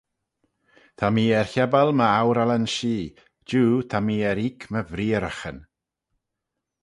Ta 0.97 1.07
mee 1.13 1.33
er 1.39 1.47
hebbal 1.53 1.89
my 1.99 2.07
ourallyn-shee: 2.25 3.13
jiu 3.49 3.67
ta 3.89 3.97
mee 4.05 4.25
er 4.31 4.39
eeck 4.45 4.59
my 4.71 4.81
vreearraghyn. 4.91 5.59